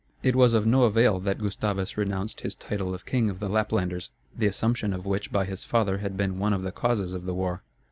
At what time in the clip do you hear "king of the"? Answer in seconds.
3.05-3.47